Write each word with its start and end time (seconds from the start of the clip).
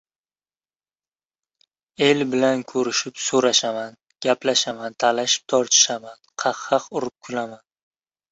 El 2.05 2.23
bilan 2.29 2.63
ko‘rishib-so‘rashaman, 2.71 3.93
gaplashaman, 4.27 4.97
talashib-tortishaman, 5.05 6.19
qah-qah 6.45 6.83
urib 7.01 7.17
kulaman. 7.29 7.63